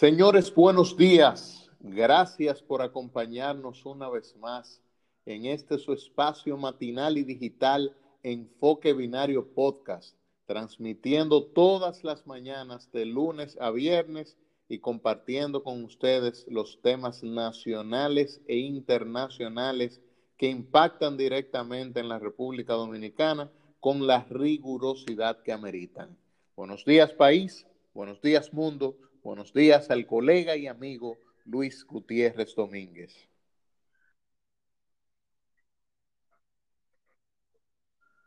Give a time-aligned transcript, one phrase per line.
[0.00, 1.68] Señores, buenos días.
[1.78, 4.80] Gracias por acompañarnos una vez más
[5.26, 13.04] en este su espacio matinal y digital Enfoque Binario Podcast, transmitiendo todas las mañanas de
[13.04, 14.38] lunes a viernes
[14.70, 20.00] y compartiendo con ustedes los temas nacionales e internacionales
[20.38, 26.16] que impactan directamente en la República Dominicana con la rigurosidad que ameritan.
[26.56, 33.28] Buenos días país, buenos días mundo, buenos días al colega y amigo Luis Gutiérrez Domínguez.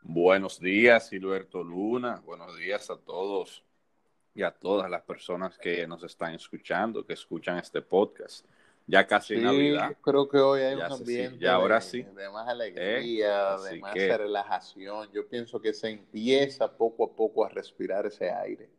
[0.01, 2.21] Buenos días, Silberto Luna.
[2.25, 3.63] Buenos días a todos
[4.35, 8.45] y a todas las personas que nos están escuchando, que escuchan este podcast
[8.85, 9.95] ya casi sí, Navidad.
[10.01, 12.03] Creo que hoy hay un ambiente sí, ahora de, sí.
[12.03, 14.17] de, más alegría, eh, de más que...
[14.17, 15.09] relajación.
[15.13, 18.69] Yo pienso que se empieza poco a poco a respirar ese aire.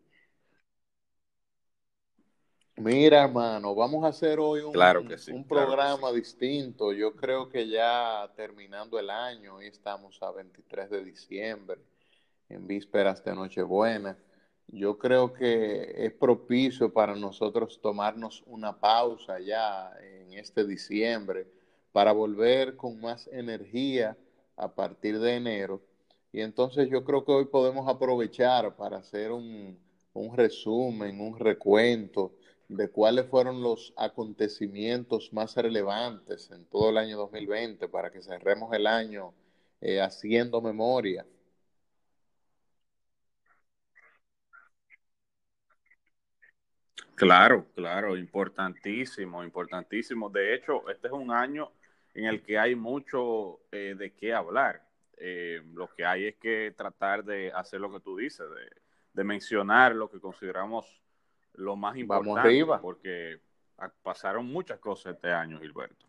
[2.76, 6.20] Mira, hermano, vamos a hacer hoy un, claro que sí, un claro programa que sí.
[6.20, 6.92] distinto.
[6.92, 11.80] Yo creo que ya terminando el año, hoy estamos a 23 de diciembre,
[12.48, 14.18] en vísperas de Nochebuena
[14.68, 21.46] yo creo que es propicio para nosotros tomarnos una pausa ya en este diciembre
[21.92, 24.16] para volver con más energía
[24.56, 25.80] a partir de enero.
[26.32, 29.78] Y entonces yo creo que hoy podemos aprovechar para hacer un,
[30.12, 32.32] un resumen, un recuento
[32.68, 38.72] de cuáles fueron los acontecimientos más relevantes en todo el año 2020 para que cerremos
[38.74, 39.34] el año
[39.80, 41.26] eh, haciendo memoria.
[47.14, 50.28] Claro, claro, importantísimo, importantísimo.
[50.30, 51.70] De hecho, este es un año
[52.14, 54.82] en el que hay mucho eh, de qué hablar.
[55.16, 59.24] Eh, lo que hay es que tratar de hacer lo que tú dices, de, de
[59.24, 60.86] mencionar lo que consideramos
[61.54, 62.80] lo más importante, Vamos arriba.
[62.80, 63.40] porque
[64.02, 66.06] pasaron muchas cosas este año, Gilberto.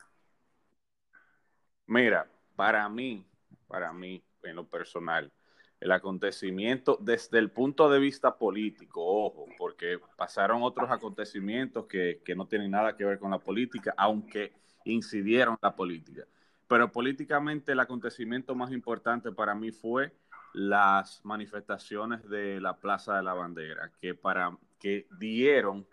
[1.88, 3.25] Mira, para mí,
[3.67, 5.31] para mí, en lo personal,
[5.79, 12.35] el acontecimiento desde el punto de vista político, ojo, porque pasaron otros acontecimientos que, que,
[12.35, 14.53] no tienen nada que ver con la política, aunque
[14.85, 16.23] incidieron en la política.
[16.67, 20.11] Pero políticamente el acontecimiento más importante para mí fue
[20.53, 25.88] las manifestaciones de la Plaza de la Bandera, que, para, que dieron,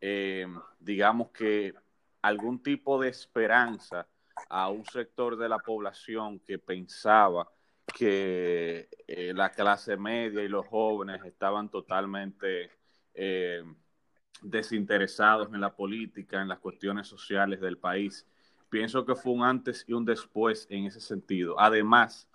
[0.00, 0.46] eh,
[0.78, 1.74] digamos que,
[2.22, 4.06] algún tipo de esperanza
[4.48, 7.50] a un sector de la población que pensaba
[7.92, 12.70] que eh, la clase media y los jóvenes estaban totalmente
[13.14, 13.64] eh,
[14.42, 18.28] desinteresados en la política, en las cuestiones sociales del país.
[18.70, 21.58] Pienso que fue un antes y un después en ese sentido.
[21.58, 22.28] Además,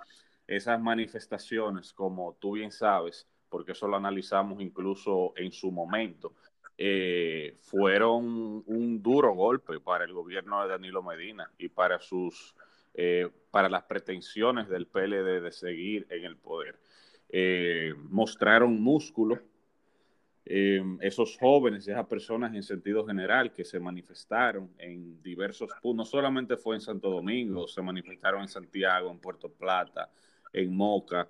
[0.45, 6.33] esas manifestaciones, como tú bien sabes, porque eso lo analizamos incluso en su momento,
[6.77, 12.55] eh, fueron un duro golpe para el gobierno de Danilo Medina y para sus
[12.93, 16.77] eh, para las pretensiones del PLD de seguir en el poder.
[17.29, 19.39] Eh, mostraron músculo
[20.43, 26.05] eh, esos jóvenes, esas personas en sentido general que se manifestaron en diversos puntos, no
[26.05, 30.09] solamente fue en Santo Domingo, se manifestaron en Santiago, en Puerto Plata,
[30.51, 31.29] en Moca.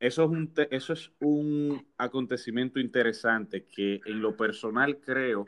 [0.00, 5.46] Eso, es un eso es un acontecimiento interesante que en lo personal creo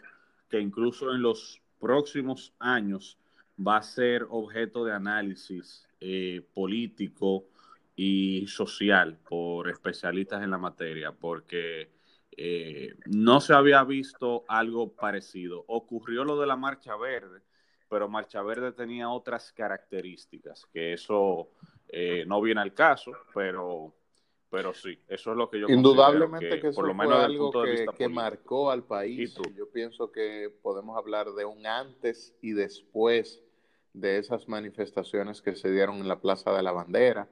[0.49, 3.19] que incluso en los próximos años
[3.65, 7.45] va a ser objeto de análisis eh, político
[7.95, 11.91] y social por especialistas en la materia, porque
[12.37, 15.65] eh, no se había visto algo parecido.
[15.69, 17.43] Ocurrió lo de la Marcha Verde,
[17.89, 21.51] pero Marcha Verde tenía otras características, que eso
[21.89, 23.95] eh, no viene al caso, pero
[24.51, 27.25] pero sí, eso es lo que yo Indudablemente que, que eso por lo menos fue
[27.25, 29.35] algo que, de que marcó al país.
[29.57, 33.43] Yo pienso que podemos hablar de un antes y después
[33.93, 37.29] de esas manifestaciones que se dieron en la Plaza de la Bandera.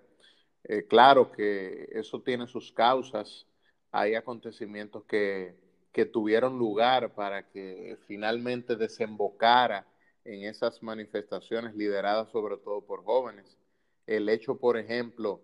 [0.65, 3.47] Eh, claro que eso tiene sus causas,
[3.91, 5.57] hay acontecimientos que,
[5.93, 9.87] que tuvieron lugar para que finalmente desembocara
[10.25, 13.59] en esas manifestaciones lideradas sobre todo por jóvenes.
[14.07, 15.41] El hecho, por ejemplo,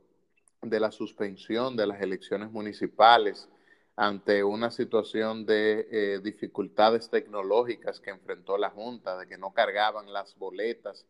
[0.65, 3.49] de la suspensión de las elecciones municipales
[3.97, 10.13] ante una situación de eh, dificultades tecnológicas que enfrentó la Junta, de que no cargaban
[10.13, 11.07] las boletas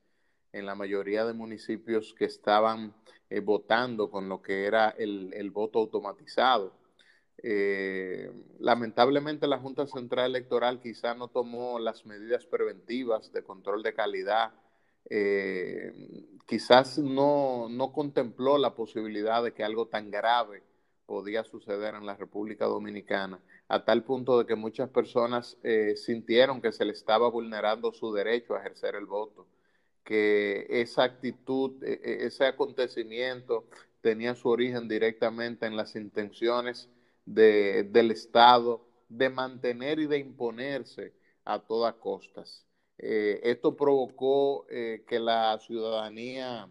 [0.53, 2.95] en la mayoría de municipios que estaban
[3.31, 6.73] eh, votando con lo que era el, el voto automatizado.
[7.43, 13.95] Eh, lamentablemente la Junta Central Electoral quizá no tomó las medidas preventivas de control de
[13.95, 14.53] calidad,
[15.11, 15.93] eh,
[16.47, 20.63] quizás no, no contempló la posibilidad de que algo tan grave
[21.07, 26.61] podía suceder en la República Dominicana, a tal punto de que muchas personas eh, sintieron
[26.61, 29.47] que se le estaba vulnerando su derecho a ejercer el voto,
[30.03, 33.67] que esa actitud, e, e, ese acontecimiento
[34.01, 36.91] tenía su origen directamente en las intenciones
[37.25, 41.15] del Estado de mantener y de imponerse
[41.45, 42.67] a todas costas.
[42.99, 46.71] Eh, esto provocó eh, que la ciudadanía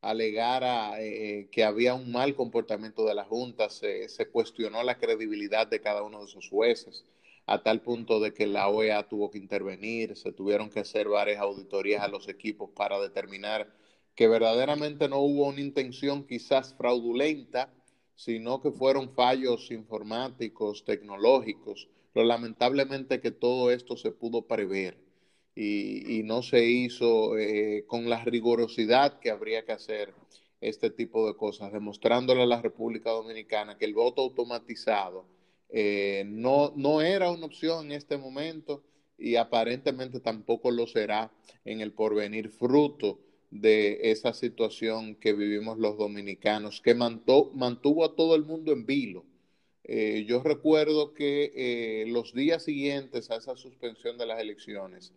[0.00, 5.80] alegara eh, que había un mal comportamiento de la Junta, se, cuestionó la credibilidad de
[5.80, 7.04] cada uno de esos jueces,
[7.46, 11.40] a tal punto de que la OEA tuvo que intervenir, se tuvieron que hacer varias
[11.40, 13.72] auditorías a los equipos para determinar
[14.14, 17.72] que verdaderamente no hubo una intención quizás fraudulenta,
[18.14, 21.88] sino que fueron fallos informáticos, tecnológicos.
[22.14, 25.05] Lo lamentablemente que todo esto se pudo prever
[25.58, 30.12] y, no se hizo eh, con la rigurosidad que habría que hacer
[30.60, 35.24] este tipo de cosas, demostrándole a la República Dominicana que el voto automatizado
[35.70, 38.84] eh, no, no era una opción en este momento
[39.16, 41.32] y aparentemente tampoco lo será
[41.64, 43.20] en el porvenir, fruto
[43.50, 49.24] de esa situación que vivimos los dominicanos, que mantuvo a todo el mundo en vilo.
[49.84, 55.14] Eh, yo recuerdo que los días siguientes a esa suspensión de las elecciones,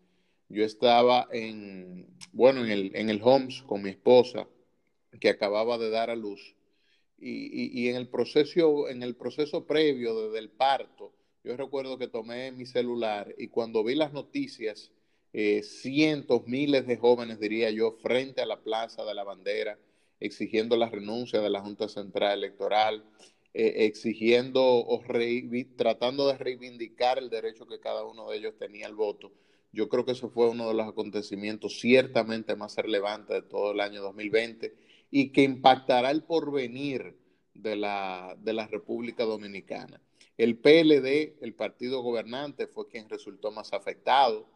[0.50, 4.48] yo estaba en, bueno, en el, en el Homs con mi esposa,
[5.20, 6.56] que acababa de dar a luz,
[7.18, 11.14] y, y, en, el proceso, en el proceso previo desde parto,
[11.44, 14.92] yo recuerdo que tomé mi celular y cuando vi las noticias,
[15.32, 19.78] eh, cientos, miles de jóvenes, diría yo, frente a la Plaza de la Bandera,
[20.20, 23.04] exigiendo la renuncia de la Junta Central Electoral,
[23.54, 25.02] eh, exigiendo o
[25.76, 29.32] tratando de reivindicar el derecho que cada uno de ellos tenía al voto.
[29.72, 33.80] Yo creo que eso fue uno de los acontecimientos ciertamente más relevantes de todo el
[33.80, 34.74] año 2020
[35.12, 37.16] y que impactará el porvenir
[37.54, 40.02] de la, de la República Dominicana.
[40.38, 44.48] El PLD, el partido gobernante, fue quien resultó más afectado.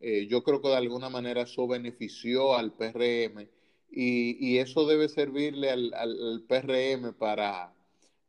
[0.00, 3.48] Eh, yo creo que de alguna manera eso benefició al PRM
[3.90, 7.74] y, eso debe servirle al, al PRM para,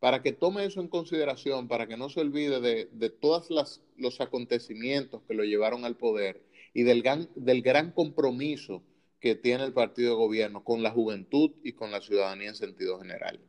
[0.03, 3.47] para que tome eso en consideración, para que no se olvide de, todos
[3.95, 8.83] los acontecimientos que lo llevaron al poder y del gran, del gran compromiso
[9.21, 12.99] que tiene el partido de gobierno con la juventud y con la ciudadanía en sentido
[12.99, 13.39] general.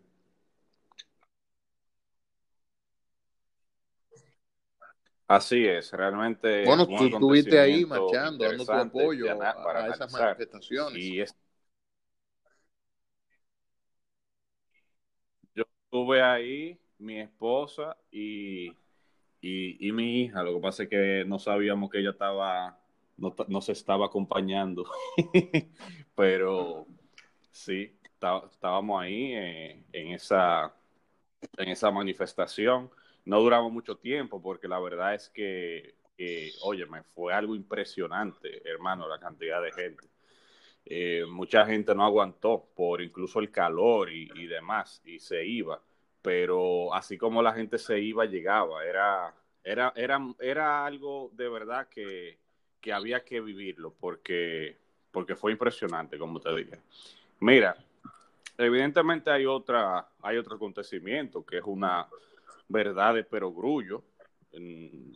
[5.26, 6.64] Así es, realmente.
[6.66, 11.02] Bueno, tú estuviste ahí marchando, dando tu apoyo a, esas manifestaciones.
[11.02, 11.34] Y es
[15.94, 18.68] estuve ahí, mi esposa y,
[19.40, 20.42] y, mi hija.
[20.42, 22.76] Lo que pasa es que no sabíamos que ella estaba,
[23.16, 24.84] no, se estaba acompañando.
[26.16, 26.88] Pero
[27.52, 30.74] sí, estábamos ahí en, esa,
[31.58, 32.90] en esa manifestación.
[33.24, 35.94] No duramos mucho tiempo porque la verdad es que,
[36.64, 40.08] oye, me fue algo impresionante, hermano, la cantidad de gente.
[40.86, 45.80] Eh, mucha gente no aguantó por incluso el calor y, demás y se iba,
[46.20, 51.88] pero así como la gente se iba, llegaba, era, era, era, era algo de verdad
[51.88, 52.38] que,
[52.80, 54.76] que había que vivirlo porque,
[55.10, 56.80] porque fue impresionante, como te dije.
[57.40, 57.76] Mira,
[58.58, 62.06] evidentemente hay otra, hay otro acontecimiento que es una
[62.68, 64.02] verdad de perogrullo.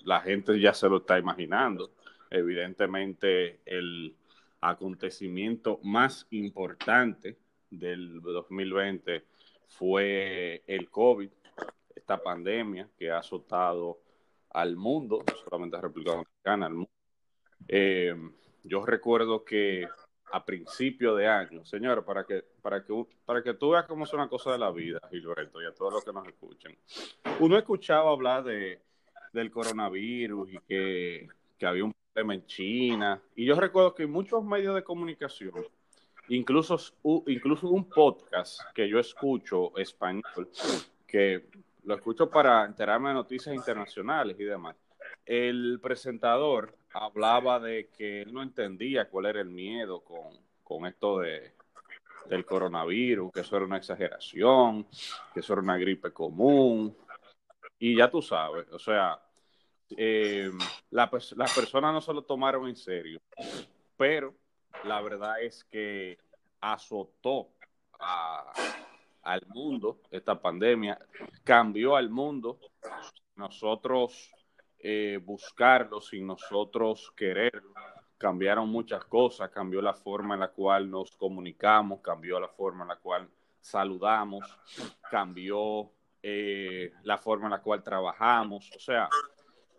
[0.05, 1.93] La gente ya se lo está imaginando.
[2.31, 4.15] Evidentemente, el
[4.61, 7.39] acontecimiento más importante
[7.71, 9.25] del 2020
[9.67, 11.31] fue el COVID,
[11.95, 14.01] esta pandemia que ha azotado
[14.51, 16.91] al mundo, no solamente a República Dominicana, al mundo.
[17.69, 18.15] Eh,
[18.65, 19.87] yo recuerdo que
[20.33, 24.13] a principio de año, señor, para que, para que, para que tú veas cómo es
[24.13, 26.77] una cosa de la vida, Gilberto, y a todos los que nos escuchen.
[27.41, 28.83] Uno escuchaba hablar de,
[29.33, 33.21] del coronavirus y que, que había un en China.
[33.35, 35.53] Y yo recuerdo que muchos medios de comunicación,
[36.29, 36.79] incluso,
[37.27, 40.23] incluso un podcast que yo escucho español,
[41.07, 41.47] que
[41.85, 44.77] lo escucho para enterarme de noticias internacionales y demás,
[45.25, 51.19] el presentador hablaba de que él no entendía cuál era el miedo con, con esto
[51.21, 51.53] de,
[52.29, 54.87] del coronavirus, que eso era una exageración,
[55.33, 56.97] que eso era una gripe común.
[57.79, 59.19] Y ya tú sabes, o sea,
[59.97, 60.51] eh,
[60.91, 63.21] las personas no se lo tomaron en serio,
[63.97, 64.35] pero
[64.85, 66.19] la verdad es que
[66.61, 67.51] azotó
[69.23, 70.99] al mundo esta pandemia,
[71.45, 72.59] cambió al mundo,
[73.37, 74.31] nosotros
[74.79, 77.73] eh, buscarlo sin nosotros quererlo,
[78.17, 82.89] cambiaron muchas cosas, cambió la forma en la cual nos comunicamos, cambió la forma en
[82.89, 83.29] la cual
[83.61, 84.45] saludamos,
[85.11, 85.91] cambió
[86.23, 89.09] eh, la forma en la cual trabajamos, o sea,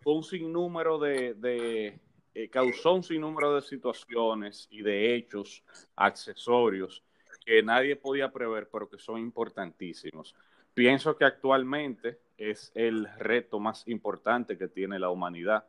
[0.04, 1.98] un sinnúmero de,
[2.34, 5.64] eh, causó un sinnúmero de situaciones y de hechos
[5.96, 7.02] accesorios
[7.44, 10.34] que nadie podía prever, pero que son importantísimos.
[10.74, 15.64] Pienso que actualmente es el reto más importante que tiene la humanidad,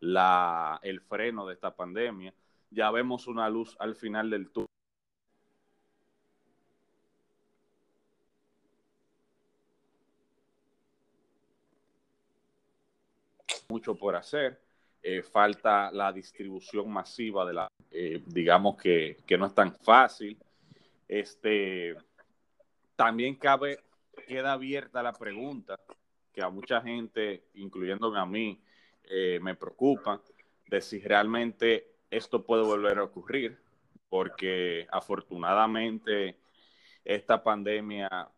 [0.00, 2.32] la, el freno de esta pandemia.
[2.70, 4.73] Ya vemos una luz al final del túnel
[13.92, 14.64] por hacer.
[15.06, 20.38] Eh, falta la distribución masiva de la, eh, digamos que, no es tan fácil.
[21.06, 21.94] Este,
[22.96, 23.80] también cabe,
[24.26, 25.78] queda abierta la pregunta
[26.32, 28.58] que a mucha gente, incluyéndome a mí,
[29.04, 30.22] eh, me preocupa
[30.68, 33.60] de si realmente esto puede volver a ocurrir,
[34.08, 36.38] porque afortunadamente
[37.04, 38.30] esta pandemia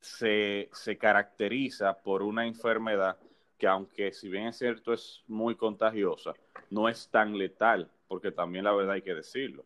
[0.00, 3.18] se, se caracteriza por una enfermedad
[3.64, 6.34] que aunque si bien es cierto es muy contagiosa,
[6.68, 9.64] no es tan letal, porque también la verdad hay que decirlo,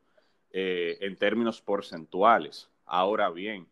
[0.52, 2.70] eh, en términos porcentuales.
[2.86, 3.66] Ahora bien,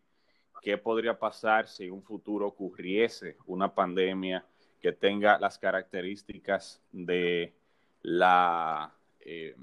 [0.61, 4.43] ¿qué podría pasar si en un futuro ocurriese una pandemia
[4.81, 7.53] que tenga las características de
[8.01, 9.55] la, eh,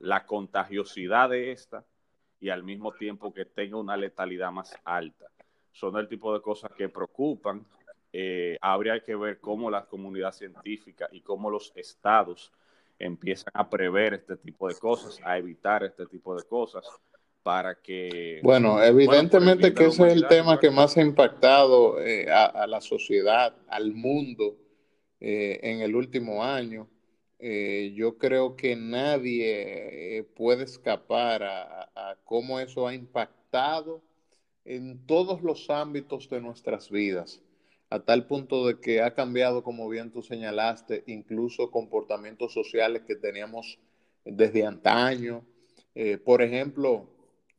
[0.00, 1.84] la contagiosidad de esta
[2.40, 5.26] y al mismo tiempo que tenga una letalidad más alta?
[5.70, 7.64] Son el tipo de cosas que preocupan,
[8.12, 12.52] eh, habría que ver cómo la comunidad científica y cómo los estados
[12.98, 16.84] empiezan a prever este tipo de cosas, a evitar este tipo de cosas
[17.42, 18.40] para que...
[18.42, 23.54] Bueno, evidentemente que ese es el tema que más ha impactado eh, a, la sociedad,
[23.68, 24.56] al mundo
[25.20, 26.88] eh, en el último año.
[27.38, 34.02] yo creo que nadie puede escapar a cómo eso ha impactado
[34.64, 37.40] en todos los ámbitos de nuestras vidas
[37.90, 43.16] a tal punto de que ha cambiado, como bien tú señalaste, incluso comportamientos sociales que
[43.16, 43.80] teníamos
[44.24, 45.44] desde antaño.
[45.96, 47.08] Eh, por ejemplo,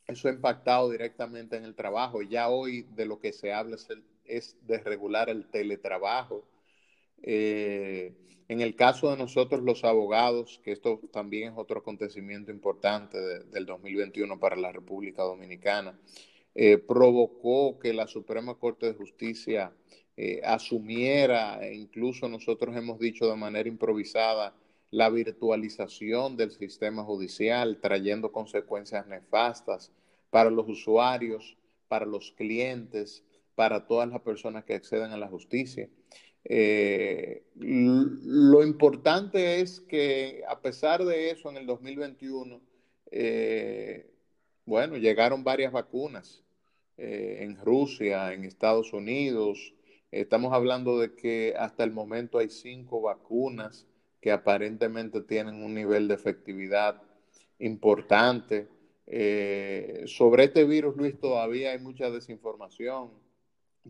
[0.07, 2.21] eso ha impactado directamente en el trabajo.
[2.21, 3.75] Ya hoy de lo que se habla
[4.23, 6.45] es, regular el teletrabajo.
[7.23, 8.13] Eh,
[8.47, 13.65] en el caso de nosotros los abogados, que esto también es otro acontecimiento importante del
[13.65, 15.99] 2021 para la República Dominicana,
[16.55, 19.73] eh, provocó que la Suprema Corte de Justicia
[20.17, 24.53] eh, asumiera, e incluso nosotros hemos dicho de manera improvisada,
[24.89, 29.91] la virtualización del sistema judicial, trayendo consecuencias nefastas
[30.29, 33.23] para los usuarios, para los clientes,
[33.55, 35.89] para todas las personas que acceden a la justicia.
[36.43, 42.59] Eh, lo importante es que a pesar de eso, en el 2021,
[43.11, 44.11] eh,
[44.65, 46.43] bueno, llegaron varias vacunas
[46.97, 49.73] en Rusia, en Estados Unidos,
[50.11, 53.87] Estamos hablando de que hasta el momento hay cinco vacunas
[54.19, 57.01] que aparentemente tienen un nivel de efectividad
[57.59, 58.67] importante.
[59.07, 63.11] Eh, sobre este virus, Luis, todavía hay mucha desinformación.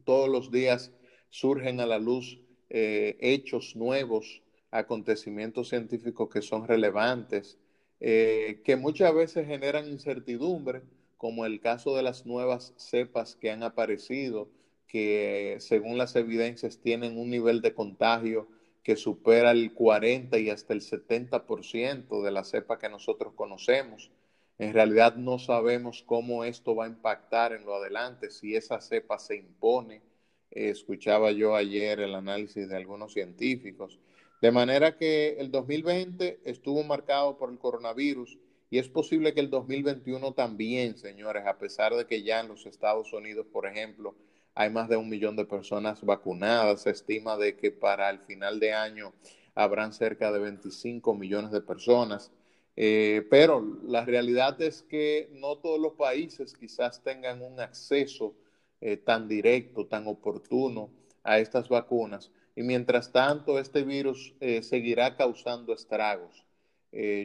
[0.06, 0.92] Todos los días
[1.32, 7.58] surgen a la luz eh, hechos nuevos, acontecimientos científicos que son relevantes,
[8.00, 10.84] eh, que muchas veces generan incertidumbre,
[11.18, 14.50] como el caso de las nuevas cepas que han aparecido
[14.92, 18.50] que según las evidencias tienen un nivel de contagio
[18.84, 24.12] que supera el 40 y hasta el 70% de la cepa que nosotros conocemos.
[24.60, 29.18] En realidad no sabemos cómo esto va a impactar en lo adelante, si esa cepa
[29.18, 30.02] se impone.
[30.50, 33.98] escuchaba yo ayer el análisis de algunos científicos.
[34.42, 38.38] De manera que el 2020 estuvo marcado por el coronavirus
[38.70, 42.66] y es posible que el 2021 también, señores, a pesar de que ya en los
[42.66, 44.16] Estados Unidos, por ejemplo,
[44.54, 46.82] hay más de un millón de personas vacunadas.
[46.82, 49.14] Se estima de que para el final de año
[49.56, 52.32] habrán cerca de 25 millones de personas.
[52.76, 58.36] Eh, pero la realidad es que no todos los países quizás tengan un acceso
[58.80, 60.90] eh, tan directo, tan oportuno
[61.24, 62.32] a estas vacunas.
[62.56, 66.46] Y mientras tanto, este virus eh, seguirá causando estragos.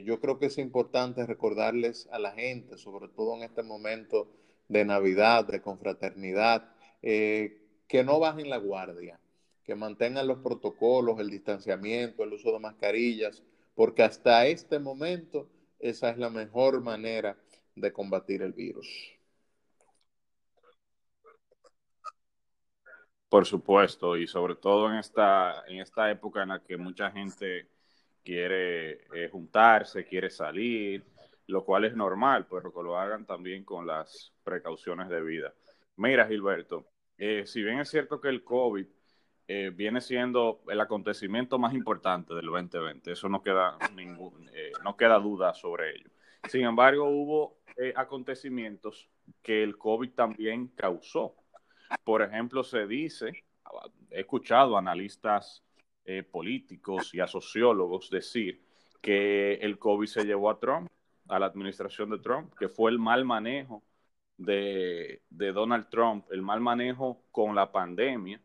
[0.04, 4.28] yo creo que es importante recordarles a la gente, sobre todo en este momento
[4.68, 6.75] de Navidad, de confraternidad,
[7.08, 9.20] eh, que no bajen la guardia,
[9.62, 13.44] que mantengan los protocolos, el distanciamiento, el uso de mascarillas,
[13.76, 15.48] porque hasta este momento
[15.78, 17.36] esa es la mejor manera
[17.76, 18.88] de combatir el virus.
[23.28, 27.68] Por supuesto, y sobre todo en esta, en esta época en la que mucha gente
[28.25, 31.04] quiere eh, juntarse, quiere salir,
[31.46, 35.54] lo cual es normal, pero que lo hagan también con las precauciones debidas.
[35.94, 36.84] Mira, Gilberto,
[37.18, 38.87] eh, si bien es cierto que el COVID
[39.49, 44.96] eh, viene siendo el acontecimiento más importante del 2020, eso no queda, ningún, eh, no
[44.96, 46.11] queda duda sobre ello.
[46.49, 47.58] Sin embargo, hubo
[47.94, 49.11] acontecimientos
[49.42, 51.35] que el COVID también causó.
[52.04, 53.44] Por ejemplo, se dice,
[54.11, 55.62] he escuchado analistas
[56.30, 58.64] políticos y a sociólogos decir
[59.02, 60.88] que el COVID se llevó a Trump,
[61.28, 63.82] a la administración de Trump, que fue el mal manejo
[64.37, 68.40] de, Donald Trump, el mal manejo con la pandemia.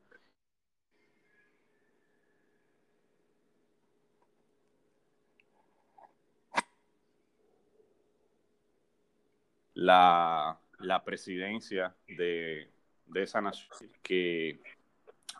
[9.74, 10.58] La,
[11.06, 12.70] presidencia de,
[13.08, 13.70] de esa nación
[14.02, 14.60] que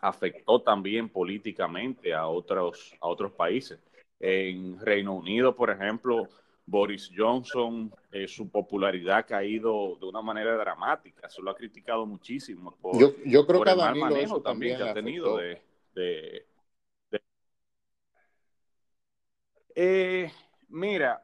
[0.00, 3.78] afectó también políticamente a otros, a otros países.
[4.18, 6.28] En Reino Unido, por ejemplo,
[6.72, 11.28] Boris Johnson, eh, su popularidad ha caído de una manera dramática.
[11.28, 14.94] Se lo ha criticado muchísimo por, yo, creo que el mal manejo también, que ha
[14.94, 16.46] tenido de...
[19.74, 20.30] Eh,
[20.68, 21.22] mira,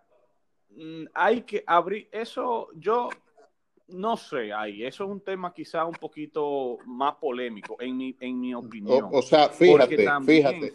[0.68, 2.68] mm, hay que abrir eso.
[2.74, 3.08] Yo
[3.88, 8.40] no sé, ahí, eso es un tema quizá un poquito más polémico, en mi, en
[8.40, 9.08] mi opinión.
[9.10, 10.74] O, sea, fíjate, fíjate,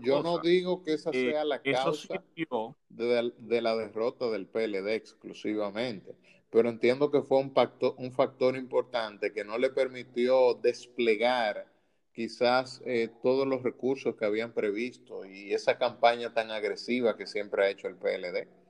[0.00, 2.22] yo, no digo que esa eh, sea la causa
[2.88, 6.14] de, la derrota del PLD exclusivamente,
[6.50, 11.66] pero entiendo que fue un, pacto, un factor importante que no le permitió desplegar
[12.12, 17.64] quizás eh, todos los recursos que habían previsto y esa campaña tan agresiva que siempre
[17.64, 18.61] ha hecho el PLD.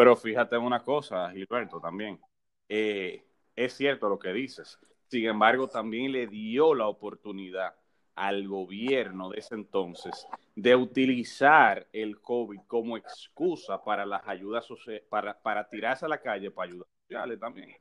[0.00, 2.18] Pero fíjate una cosa, Gilberto, también.
[2.66, 3.22] Eh,
[3.54, 4.78] es cierto lo que dices.
[5.08, 7.74] Sin embargo, también le dio la oportunidad
[8.14, 10.26] al gobierno de ese entonces
[10.56, 14.66] de utilizar el COVID como excusa para las ayudas
[15.10, 17.76] para, para tirarse a la calle para ayudas sociales también.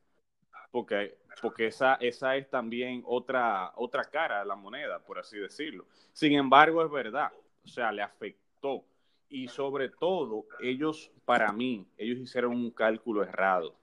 [0.71, 5.85] Porque, porque esa, esa es también otra, otra cara de la moneda, por así decirlo.
[6.11, 7.31] Sin embargo, es verdad,
[7.63, 8.83] o sea, le afectó
[9.29, 13.75] y sobre todo, ellos, para mí, ellos hicieron un cálculo errado.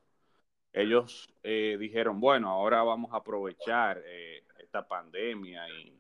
[0.73, 5.95] Ellos eh, dijeron, bueno, ahora vamos a aprovechar eh, esta pandemia y,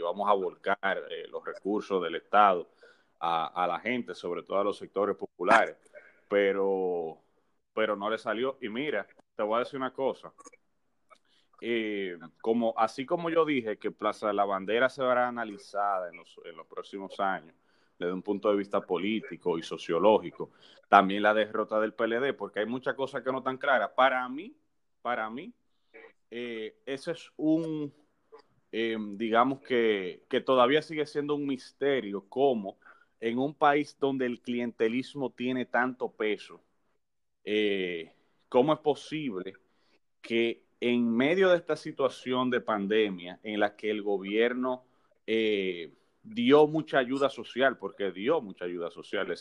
[0.00, 2.70] vamos a volcar eh, los recursos del Estado
[3.18, 5.76] a, la gente, sobre todo a los sectores populares.
[6.28, 7.18] Pero,
[7.74, 8.56] pero no le salió.
[8.62, 10.32] Y mira, te voy a decir una cosa.
[12.40, 16.40] como, así como yo dije que Plaza de la Bandera se verá analizada en los,
[16.44, 17.54] en los próximos años,
[17.98, 20.50] desde un punto de vista político y sociológico.
[20.88, 23.90] También la derrota del PLD, porque hay muchas cosas que no están claras.
[23.96, 24.54] Para mí,
[25.02, 25.52] para mí,
[26.30, 27.92] eh, ese es un,
[28.70, 32.78] em, digamos que, que todavía sigue siendo un misterio, como
[33.20, 36.62] en un país donde el clientelismo tiene tanto peso,
[37.44, 38.12] eh,
[38.48, 39.54] ¿cómo es posible
[40.22, 44.84] que en medio de esta situación de pandemia en la que el gobierno
[45.26, 45.92] eh,
[46.28, 49.34] dio mucha ayuda social, porque dio mucha ayuda social.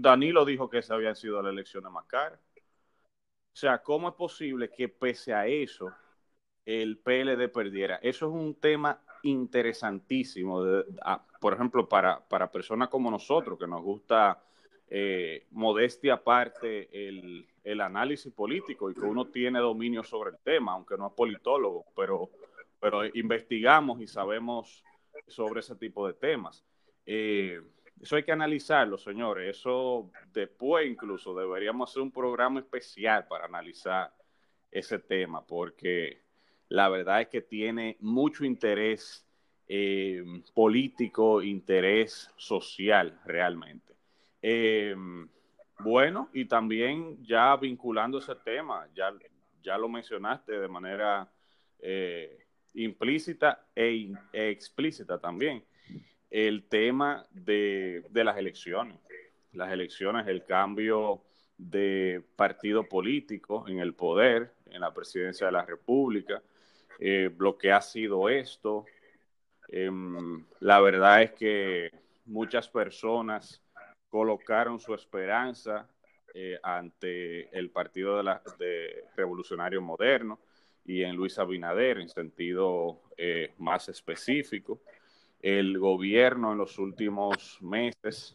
[0.00, 2.40] Danilo dijo que esa habían sido las elecciones más caras.
[2.56, 5.92] O sea, ¿cómo es posible que pese a eso
[6.64, 7.96] el PLD perdiera?
[7.96, 10.62] Eso es un tema interesantísimo,
[11.40, 14.42] por ejemplo, para, para personas como nosotros, que nos gusta
[14.88, 20.72] eh, modestia aparte el, el, análisis político y que uno tiene dominio sobre el tema,
[20.72, 22.30] aunque no es politólogo, pero,
[22.80, 24.84] pero investigamos y sabemos
[25.26, 26.64] sobre ese tipo de temas.
[27.04, 27.60] Eh,
[28.00, 29.56] eso hay que analizarlo, señores.
[29.56, 34.12] Eso después incluso deberíamos hacer un programa especial para analizar
[34.70, 36.22] ese tema, porque
[36.68, 39.26] la verdad es que tiene mucho interés
[39.66, 40.22] eh,
[40.54, 43.94] político, interés social realmente.
[44.40, 44.94] Eh,
[45.80, 49.12] bueno, y también ya vinculando ese tema, ya,
[49.62, 51.30] ya lo mencionaste de manera
[52.78, 55.64] implícita e, explícita también
[56.30, 58.98] el tema de, las elecciones.
[59.52, 61.22] Las elecciones, el cambio
[61.56, 66.42] de partido político en el poder, en la presidencia de la República,
[67.00, 68.84] eh, lo que ha sido esto.
[69.68, 71.90] Em, la verdad es que
[72.26, 73.62] muchas personas
[74.08, 75.88] colocaron su esperanza
[76.34, 80.38] eh, ante el Partido de, la, de Revolucionario Moderno
[80.88, 84.80] y en Luis Abinader en sentido eh, más específico.
[85.40, 88.34] El gobierno en los últimos meses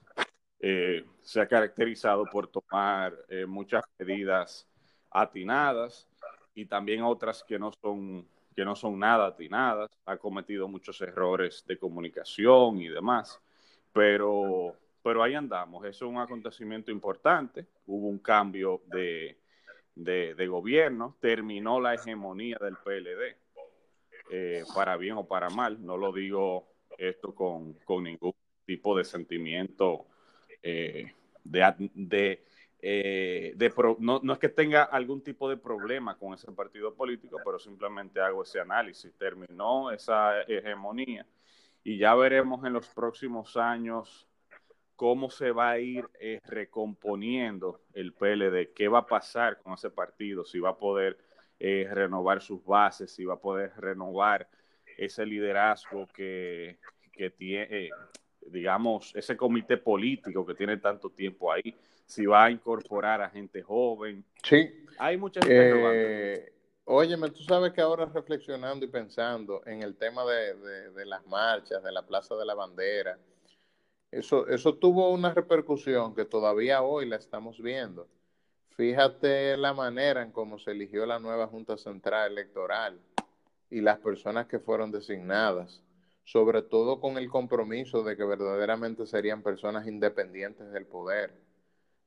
[0.60, 4.68] eh, se ha caracterizado por tomar eh, muchas medidas
[5.10, 6.08] atinadas
[6.54, 11.66] y también otras que no son que no son nada atinadas, ha cometido muchos errores
[11.68, 13.42] de comunicación y demás,
[13.92, 19.40] pero, pero ahí andamos, es un acontecimiento importante, hubo un cambio de,
[19.96, 23.38] de, gobierno, terminó la hegemonía del PLD,
[24.32, 25.84] eh, para bien o para mal.
[25.84, 28.34] No lo digo esto con, ningún
[28.66, 30.06] tipo de sentimiento
[30.62, 31.12] eh,
[31.44, 32.42] de,
[32.80, 37.38] eh, de, no, no, es que tenga algún tipo de problema con ese partido político,
[37.44, 39.14] pero simplemente hago ese análisis.
[39.18, 41.26] Terminó esa hegemonía
[41.84, 44.28] y ya veremos en los próximos años
[44.96, 49.90] cómo se va a ir eh, recomponiendo el PLD, qué va a pasar con ese
[49.90, 51.18] partido, si va a poder
[51.60, 54.48] eh, renovar sus bases, si va a poder renovar
[54.98, 56.78] ese liderazgo que,
[57.12, 57.90] que tiene, eh,
[58.48, 61.76] digamos, ese comité político que tiene tanto tiempo ahí,
[62.06, 64.26] si va a incorporar a gente joven.
[64.44, 64.86] Sí.
[64.98, 66.52] Hay muchas eh,
[66.86, 71.82] Óyeme, tú sabes que ahora reflexionando y pensando en el tema de, de las marchas,
[71.82, 73.18] de la Plaza de la Bandera,
[74.14, 78.08] eso, eso tuvo una repercusión que todavía hoy la estamos viendo.
[78.76, 83.00] Fíjate la manera en cómo se eligió la nueva Junta Central Electoral
[83.70, 85.82] y las personas que fueron designadas,
[86.24, 91.34] sobre todo con el compromiso de que verdaderamente serían personas independientes del poder.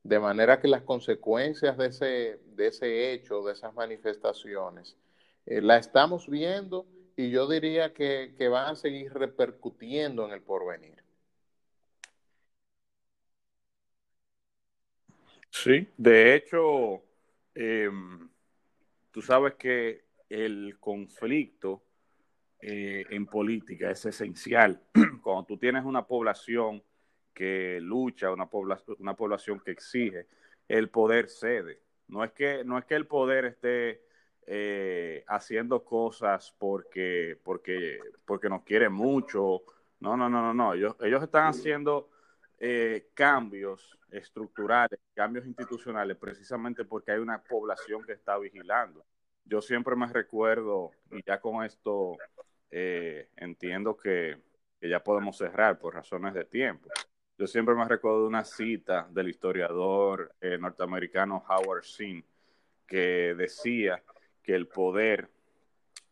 [0.02, 4.96] De manera que las consecuencias de ese, de ese hecho, de esas manifestaciones,
[5.44, 10.42] eh, la estamos viendo y yo diría que, que van a seguir repercutiendo en el
[10.42, 11.05] porvenir.
[15.62, 17.02] Sí, de hecho,
[17.54, 18.28] em,
[19.10, 21.82] tú sabes que el conflicto
[22.60, 24.82] eh, en política es esencial.
[25.22, 26.82] Cuando tú tienes una población
[27.32, 30.26] que lucha, una, población, una población que exige,
[30.68, 31.80] el poder cede.
[32.08, 34.02] No es que, no es que el poder esté
[34.46, 39.62] eh, haciendo cosas porque, porque, porque nos quiere mucho.
[40.00, 40.74] No, no, no, no, no.
[40.74, 42.10] Ellos, ellos están haciendo
[42.58, 49.04] eh, cambios estructurales, cambios institucionales, precisamente porque hay una población que está vigilando.
[49.44, 52.16] Yo siempre me recuerdo, y ya con esto
[52.70, 54.38] eh, entiendo que,
[54.80, 56.88] ya podemos cerrar por razones de tiempo.
[57.36, 62.24] Yo siempre me recuerdo una cita del historiador eh, norteamericano Howard Zinn,
[62.86, 64.00] que decía
[64.42, 65.28] que el poder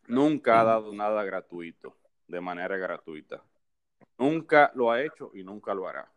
[0.07, 1.95] nunca ha dado nada gratuito,
[2.27, 3.41] de manera gratuita.
[4.17, 6.11] Nunca lo ha hecho y nunca lo hará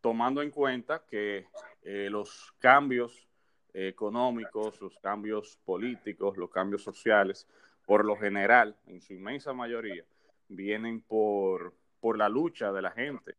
[0.00, 1.46] tomando en cuenta que
[1.82, 3.28] eh, los cambios
[3.72, 7.46] económicos, los cambios políticos, los cambios sociales,
[7.86, 10.04] por lo general, en su inmensa mayoría,
[10.48, 13.36] vienen por, por la lucha de la gente.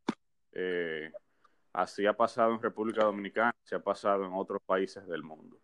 [0.53, 1.11] Eh,
[1.73, 5.57] así ha pasado en República Dominicana, se ha pasado en otros países del mundo.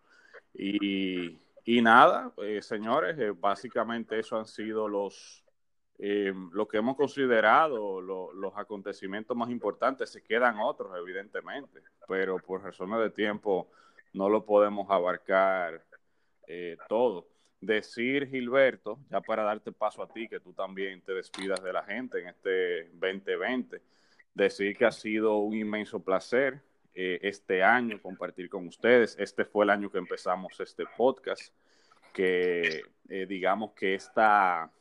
[0.54, 1.40] Y,
[1.82, 5.44] nada, eh, señores, básicamente eso han sido los,
[6.00, 12.64] eh, lo que hemos considerado los acontecimientos más importantes, se quedan otros, evidentemente, pero por
[12.64, 13.68] razones de tiempo
[14.14, 15.84] no lo podemos abarcar
[16.48, 17.28] eh, todo.
[17.60, 21.84] Decir, Gilberto, ya para darte paso a ti, que tú también te despidas de la
[21.84, 23.82] gente en este 2020,
[24.36, 26.62] decir que ha sido un inmenso placer
[26.94, 29.16] eh, este año compartir con ustedes.
[29.18, 31.52] Este fue el año que empezamos este podcast,
[32.14, 32.84] que
[33.28, 34.72] digamos que esta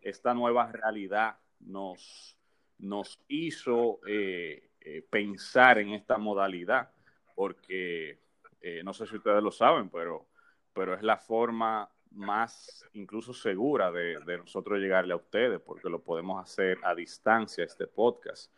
[0.00, 2.36] esta nueva realidad nos,
[2.78, 6.90] nos hizo eh, eh, pensar en esta modalidad,
[7.34, 8.20] porque
[8.60, 10.26] eh, no sé si ustedes lo saben, pero,
[10.72, 16.42] pero es la forma más incluso segura de, nosotros llegarle a ustedes, porque lo podemos
[16.42, 18.52] hacer a distancia, este podcast.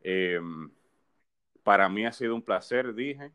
[0.00, 0.70] Em,
[1.62, 3.32] para mí ha sido un placer, dije,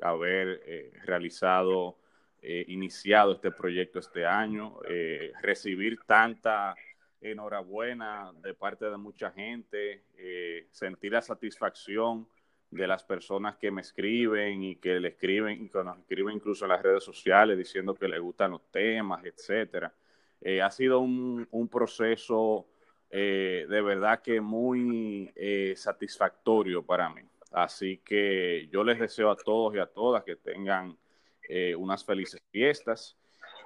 [0.00, 1.98] haber realizado
[2.46, 6.74] eh, iniciado este proyecto este año, eh, recibir tanta
[7.18, 12.28] enhorabuena de parte de mucha gente, eh, sentir la satisfacción
[12.70, 16.66] de las personas que me escriben y que le escriben, y que nos escriben incluso
[16.66, 19.94] en las redes sociales diciendo que les gustan los temas, etcétera.
[20.62, 22.66] ha sido un, un proceso
[23.08, 25.32] de verdad que muy
[25.76, 27.22] satisfactorio para mí.
[27.52, 30.98] Así que yo les deseo a todos y a todas que tengan
[31.48, 33.16] eh, unas felices fiestas,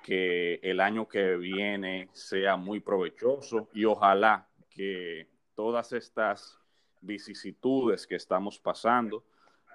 [0.02, 6.58] que el año que viene sea muy provechoso y ojalá que todas estas
[7.00, 9.24] vicisitudes que estamos pasando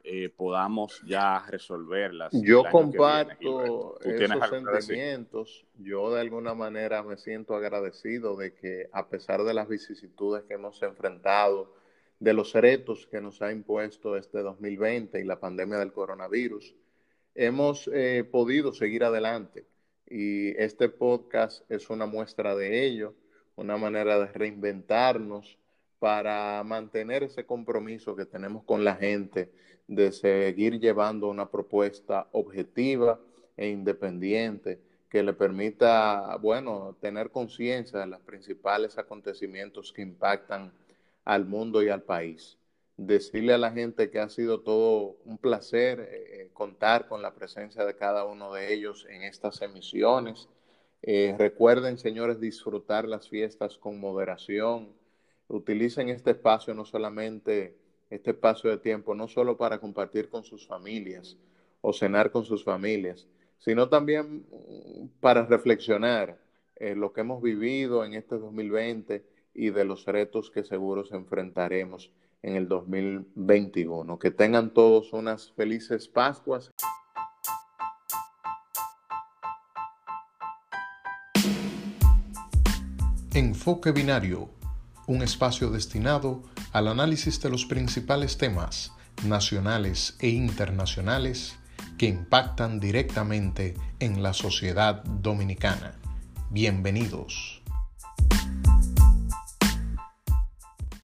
[0.06, 2.34] eh, podamos ya resolverlas.
[2.34, 5.66] Yo comparto esos sentimientos.
[5.78, 10.56] Yo de alguna manera me siento agradecido de que a pesar de las vicisitudes que
[10.56, 11.74] hemos enfrentado,
[12.20, 16.76] de los retos que nos ha impuesto este 2020 y la pandemia del coronavirus,
[17.36, 19.66] hemos eh, podido seguir adelante
[20.08, 23.16] y este podcast es una muestra de ello,
[23.56, 25.58] una manera de reinventarnos
[26.00, 29.52] para mantener ese compromiso que tenemos con la gente
[29.88, 33.20] de seguir llevando una propuesta objetiva
[33.58, 40.74] e independiente que le permita, bueno, tener conciencia de los principales acontecimientos que impactan
[41.24, 42.58] al mundo y al país.
[42.98, 47.34] Decirle a la gente que ha sido todo un placer eh, eh, contar con la
[47.34, 50.48] presencia de cada uno de ellos en estas emisiones.
[51.02, 54.94] Eh, recuerden, señores, disfrutar las fiestas con moderación.
[55.50, 57.76] Utilicen este espacio no solamente,
[58.10, 61.38] este espacio de tiempo, no solo para compartir con sus familias
[61.82, 63.28] o cenar con sus familias,
[63.60, 66.38] sino también mm, para reflexionar
[66.78, 72.12] eh, lo que hemos vivido en este 2020 y de los retos que seguros enfrentaremos
[72.44, 74.20] en el 2021.
[74.20, 76.72] Que tengan todos unas felices Pascuas.
[83.34, 84.50] Enfoque Binario,
[85.08, 88.92] un espacio destinado al análisis de los principales temas
[89.26, 91.58] nacionales e internacionales
[91.98, 95.96] que impactan directamente en la sociedad dominicana.
[96.52, 97.63] Bienvenidos.